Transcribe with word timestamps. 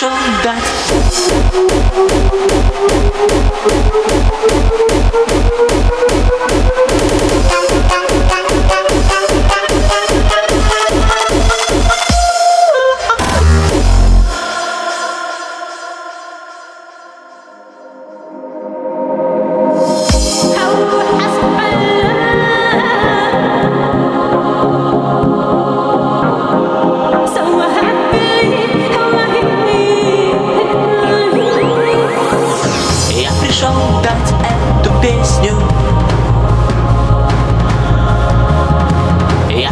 show 0.00 0.08
that 0.08 0.80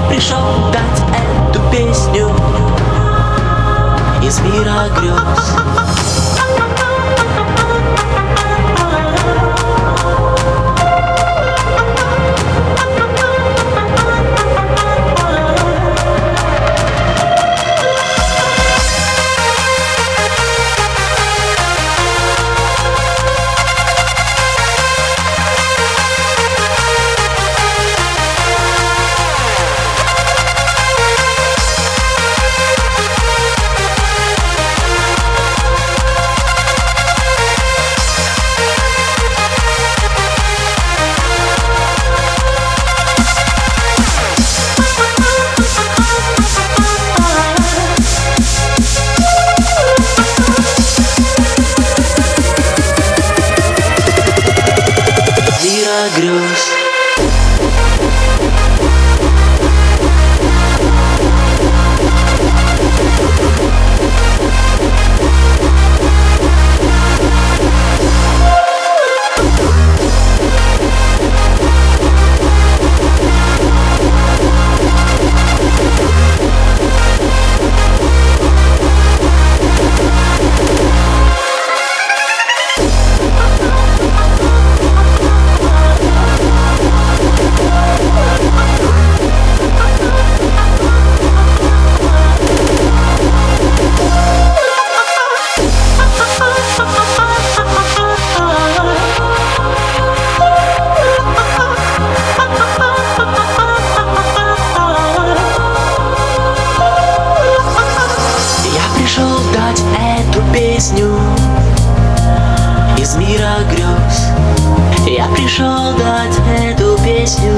пришел 0.08 0.70
дать 0.72 1.02
эту 1.14 1.60
песню 1.70 2.30
Из 4.22 4.40
мира 4.40 4.88
грез 4.98 5.97
Из 55.98 56.67
Из 113.08 113.16
мира 113.16 113.64
грез. 113.70 114.28
Я 115.06 115.28
пришел 115.28 115.94
дать 115.96 116.36
эту 116.60 116.98
песню 117.02 117.54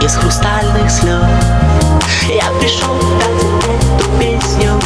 Из 0.00 0.14
хрустальных 0.14 0.90
слез. 0.90 1.22
Я 2.26 2.50
пришел 2.58 2.96
дать 3.18 3.44
эту 3.68 4.08
песню 4.18 4.80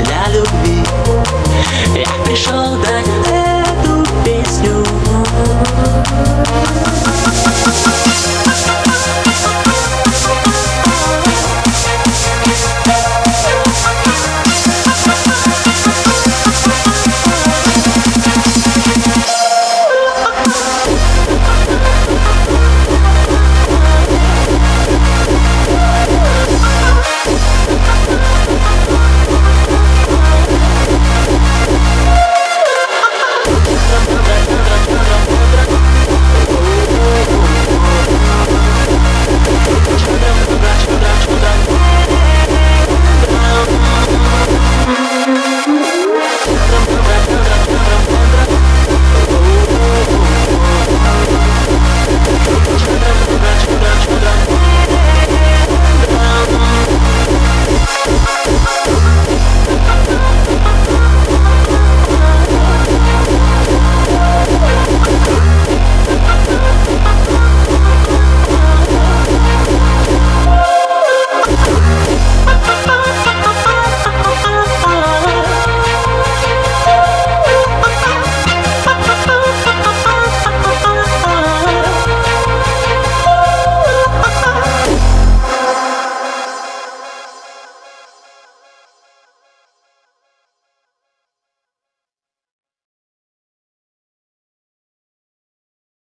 Для 0.00 0.28
любви. 0.28 0.84
Я 1.94 2.24
пришел 2.26 2.76
дать 2.82 2.85